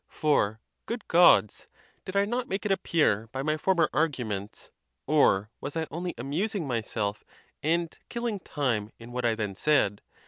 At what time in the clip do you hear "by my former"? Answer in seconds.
3.31-3.87